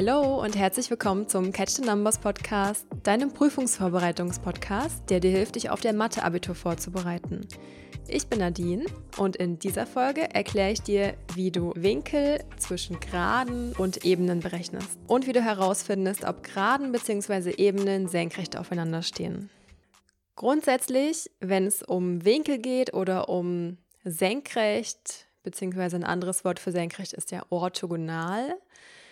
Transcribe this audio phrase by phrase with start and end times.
[0.00, 5.70] Hallo und herzlich willkommen zum Catch the Numbers Podcast, deinem Prüfungsvorbereitungspodcast, der dir hilft, dich
[5.70, 7.48] auf der Mathe-Abitur vorzubereiten.
[8.06, 8.84] Ich bin Nadine
[9.16, 15.00] und in dieser Folge erkläre ich dir, wie du Winkel zwischen Geraden und Ebenen berechnest
[15.08, 17.54] und wie du herausfindest, ob Geraden bzw.
[17.56, 19.50] Ebenen senkrecht aufeinander stehen.
[20.36, 27.14] Grundsätzlich, wenn es um Winkel geht oder um senkrecht, beziehungsweise ein anderes Wort für senkrecht
[27.14, 28.54] ist ja orthogonal,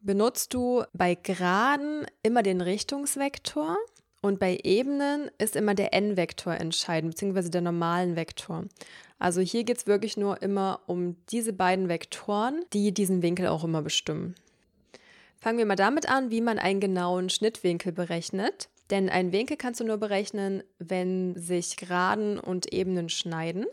[0.00, 3.76] benutzt du bei Geraden immer den Richtungsvektor
[4.20, 8.64] und bei Ebenen ist immer der n-Vektor entscheidend, beziehungsweise der normalen Vektor.
[9.18, 13.64] Also hier geht es wirklich nur immer um diese beiden Vektoren, die diesen Winkel auch
[13.64, 14.34] immer bestimmen.
[15.40, 18.68] Fangen wir mal damit an, wie man einen genauen Schnittwinkel berechnet.
[18.90, 23.66] Denn einen Winkel kannst du nur berechnen, wenn sich Geraden und Ebenen schneiden.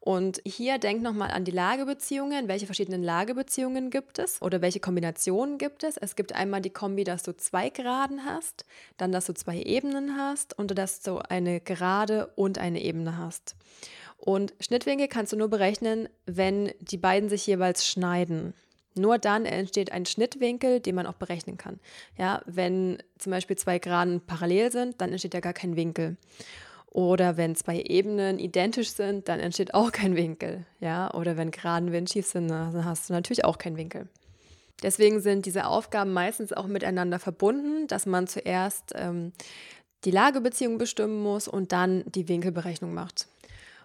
[0.00, 2.48] Und hier denk nochmal an die Lagebeziehungen.
[2.48, 5.98] Welche verschiedenen Lagebeziehungen gibt es oder welche Kombinationen gibt es?
[5.98, 8.64] Es gibt einmal die Kombi, dass du zwei Geraden hast,
[8.96, 13.56] dann, dass du zwei Ebenen hast und dass du eine Gerade und eine Ebene hast.
[14.16, 18.54] Und Schnittwinkel kannst du nur berechnen, wenn die beiden sich jeweils schneiden.
[18.94, 21.78] Nur dann entsteht ein Schnittwinkel, den man auch berechnen kann.
[22.18, 26.16] Ja, wenn zum Beispiel zwei Geraden parallel sind, dann entsteht ja gar kein Winkel.
[26.90, 30.66] Oder wenn zwei Ebenen identisch sind, dann entsteht auch kein Winkel.
[30.80, 31.12] Ja?
[31.14, 34.08] Oder wenn Geraden windschief sind, dann hast du natürlich auch keinen Winkel.
[34.82, 39.32] Deswegen sind diese Aufgaben meistens auch miteinander verbunden, dass man zuerst ähm,
[40.04, 43.28] die Lagebeziehung bestimmen muss und dann die Winkelberechnung macht.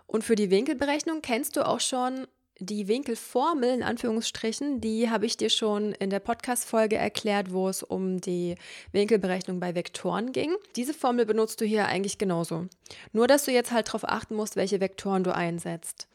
[0.07, 2.27] Und für die Winkelberechnung kennst du auch schon
[2.59, 7.83] die Winkelformel in Anführungsstrichen, die habe ich dir schon in der Podcast-Folge erklärt, wo es
[7.83, 8.55] um die
[8.93, 10.55] Winkelberechnung bei Vektoren ging.
[10.75, 12.67] Diese Formel benutzt du hier eigentlich genauso.
[13.11, 16.07] Nur, dass du jetzt halt darauf achten musst, welche Vektoren du einsetzt.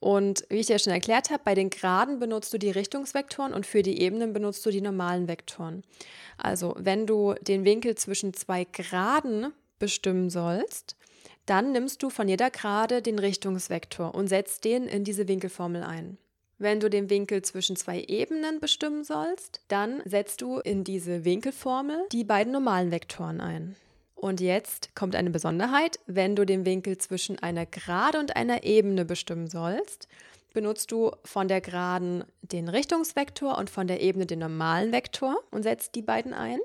[0.00, 3.64] Und wie ich dir schon erklärt habe, bei den Geraden benutzt du die Richtungsvektoren und
[3.64, 5.82] für die Ebenen benutzt du die normalen Vektoren.
[6.36, 10.96] Also, wenn du den Winkel zwischen zwei Geraden bestimmen sollst,
[11.46, 16.18] dann nimmst du von jeder Gerade den Richtungsvektor und setzt den in diese Winkelformel ein.
[16.58, 22.06] Wenn du den Winkel zwischen zwei Ebenen bestimmen sollst, dann setzt du in diese Winkelformel
[22.12, 23.76] die beiden normalen Vektoren ein.
[24.14, 26.00] Und jetzt kommt eine Besonderheit.
[26.06, 30.08] Wenn du den Winkel zwischen einer Gerade und einer Ebene bestimmen sollst,
[30.54, 35.64] benutzt du von der Geraden den Richtungsvektor und von der Ebene den normalen Vektor und
[35.64, 36.58] setzt die beiden ein.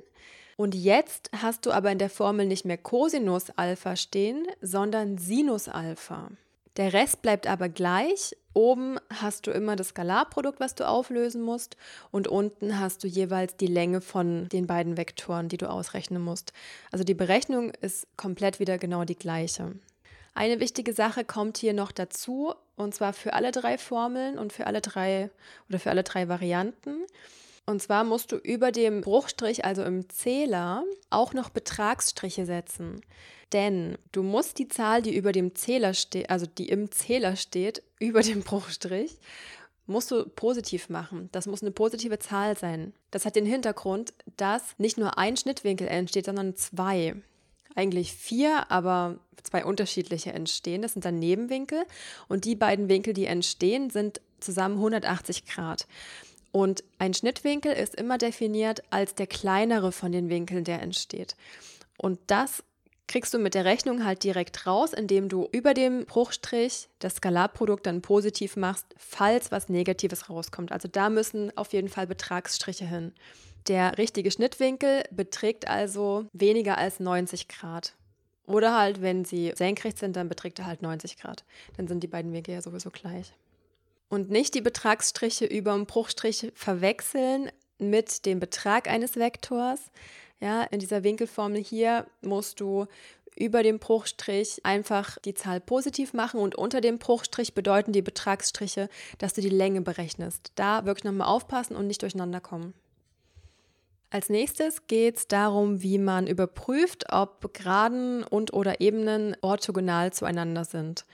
[0.58, 5.68] Und jetzt hast du aber in der Formel nicht mehr Cosinus Alpha stehen, sondern Sinus
[5.68, 6.30] Alpha.
[6.78, 8.36] Der Rest bleibt aber gleich.
[8.54, 11.78] Oben hast du immer das Skalarprodukt, was du auflösen musst,
[12.12, 16.52] und unten hast du jeweils die Länge von den beiden Vektoren, die du ausrechnen musst.
[16.92, 19.74] Also die Berechnung ist komplett wieder genau die gleiche.
[20.34, 24.66] Eine wichtige Sache kommt hier noch dazu, und zwar für alle drei Formeln und für
[24.66, 25.30] alle drei
[25.70, 27.06] oder für alle drei Varianten.
[27.72, 33.02] Und zwar musst du über dem Bruchstrich, also im Zähler, auch noch Betragsstriche setzen.
[33.54, 37.82] Denn du musst die Zahl, die über dem Zähler steht, also die im Zähler steht,
[38.00, 39.18] über dem Bruchstrich,
[39.88, 41.30] musst du positiv machen.
[41.32, 42.94] Das muss eine positive Zahl sein.
[43.10, 47.16] Das hat den Hintergrund, dass nicht nur ein Schnittwinkel entsteht, sondern zwei.
[47.74, 50.82] Eigentlich vier, aber zwei unterschiedliche entstehen.
[50.82, 51.84] Das sind dann Nebenwinkel.
[52.28, 55.88] Und die beiden Winkel, die entstehen, sind zusammen 180 Grad.
[56.52, 61.36] Und ein Schnittwinkel ist immer definiert als der kleinere von den Winkeln, der entsteht.
[61.98, 62.64] Und das
[63.08, 67.86] kriegst du mit der Rechnung halt direkt raus, indem du über dem Bruchstrich das Skalarprodukt
[67.86, 70.72] dann positiv machst, falls was Negatives rauskommt.
[70.72, 73.14] Also da müssen auf jeden Fall Betragsstriche hin.
[73.68, 77.96] Der richtige Schnittwinkel beträgt also weniger als 90 Grad.
[78.46, 81.44] Oder halt, wenn sie senkrecht sind, dann beträgt er halt 90 Grad.
[81.78, 83.34] Dann sind die beiden Winkel ja sowieso gleich
[84.12, 87.50] und nicht die Betragsstriche über dem Bruchstrich verwechseln
[87.80, 89.90] mit dem Betrag eines Vektors.
[90.42, 92.88] Ja, in dieser Winkelformel hier musst du
[93.38, 98.90] über dem Bruchstrich einfach die Zahl positiv machen und unter dem Bruchstrich bedeuten die Betragsstriche,
[99.18, 100.52] dass du die Länge berechnest.
[100.56, 102.74] Da wirklich nochmal aufpassen und nicht durcheinander kommen.
[104.10, 110.66] Als nächstes geht es darum, wie man überprüft, ob Geraden und oder Ebenen orthogonal zueinander
[110.66, 111.06] sind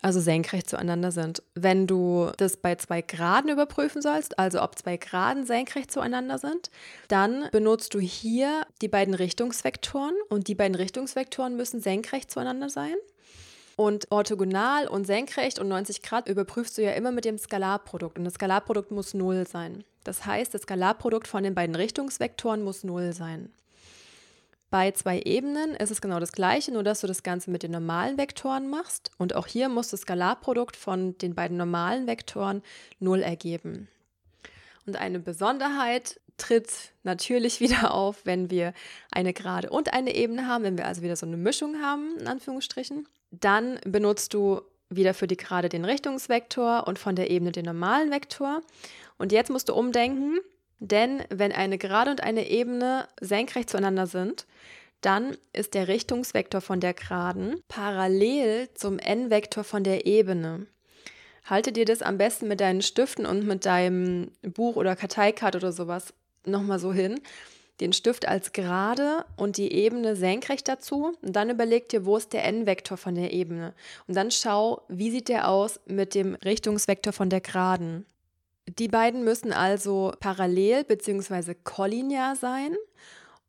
[0.00, 1.42] also senkrecht zueinander sind.
[1.54, 6.70] Wenn du das bei zwei Graden überprüfen sollst, also ob zwei Graden senkrecht zueinander sind,
[7.08, 12.94] dann benutzt du hier die beiden Richtungsvektoren und die beiden Richtungsvektoren müssen senkrecht zueinander sein.
[13.76, 18.24] Und orthogonal und senkrecht und 90 Grad überprüfst du ja immer mit dem Skalarprodukt und
[18.24, 19.84] das Skalarprodukt muss 0 sein.
[20.04, 23.50] Das heißt, das Skalarprodukt von den beiden Richtungsvektoren muss 0 sein.
[24.72, 27.72] Bei zwei Ebenen ist es genau das gleiche, nur dass du das Ganze mit den
[27.72, 29.10] normalen Vektoren machst.
[29.18, 32.62] Und auch hier muss das Skalarprodukt von den beiden normalen Vektoren
[32.98, 33.88] 0 ergeben.
[34.86, 38.72] Und eine Besonderheit tritt natürlich wieder auf, wenn wir
[39.10, 42.26] eine Gerade und eine Ebene haben, wenn wir also wieder so eine Mischung haben, in
[42.26, 43.06] Anführungsstrichen.
[43.30, 48.10] Dann benutzt du wieder für die Gerade den Richtungsvektor und von der Ebene den normalen
[48.10, 48.62] Vektor.
[49.18, 50.38] Und jetzt musst du umdenken,
[50.84, 54.46] denn wenn eine Gerade und eine Ebene senkrecht zueinander sind,
[55.00, 60.66] dann ist der Richtungsvektor von der Geraden parallel zum n-Vektor von der Ebene.
[61.44, 65.70] Halte dir das am besten mit deinen Stiften und mit deinem Buch oder Karteikarte oder
[65.70, 66.14] sowas
[66.44, 67.20] nochmal so hin.
[67.80, 71.16] Den Stift als gerade und die Ebene senkrecht dazu.
[71.22, 73.72] Und dann überleg dir, wo ist der n-Vektor von der Ebene.
[74.08, 78.04] Und dann schau, wie sieht der aus mit dem Richtungsvektor von der Geraden.
[78.68, 81.54] Die beiden müssen also parallel bzw.
[81.54, 82.76] kollinear sein.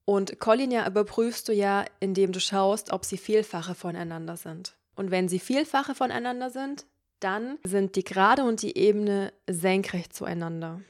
[0.05, 4.75] Und kollinear überprüfst du ja, indem du schaust, ob sie Vielfache voneinander sind.
[4.95, 6.85] Und wenn sie Vielfache voneinander sind,
[7.19, 10.81] dann sind die Gerade und die Ebene senkrecht zueinander.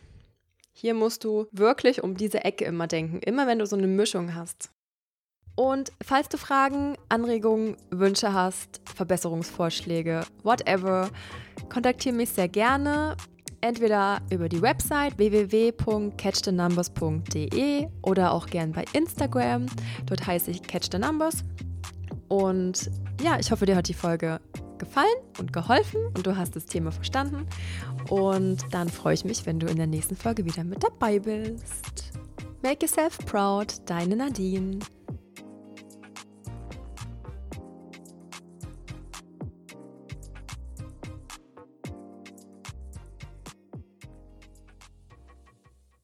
[0.71, 4.33] Hier musst du wirklich um diese Ecke immer denken, immer wenn du so eine Mischung
[4.33, 4.71] hast.
[5.55, 11.11] Und falls du Fragen, Anregungen, Wünsche hast, Verbesserungsvorschläge, whatever,
[11.69, 13.15] kontaktiere mich sehr gerne.
[13.63, 19.67] Entweder über die Website www.catchthenumbers.de oder auch gern bei Instagram.
[20.05, 21.45] Dort heiße ich Catch the Numbers.
[22.27, 24.41] Und ja, ich hoffe, dir hat die Folge
[24.77, 27.47] gefallen und geholfen und du hast das Thema verstanden.
[28.09, 32.11] Und dann freue ich mich, wenn du in der nächsten Folge wieder mit dabei bist.
[32.63, 34.79] Make yourself proud, deine Nadine.